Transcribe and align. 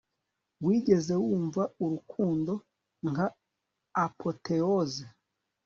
Wigeze 0.65 1.13
wumva 1.23 1.61
urukundo 1.83 2.53
nka 3.09 3.27
apotheose 4.05 5.01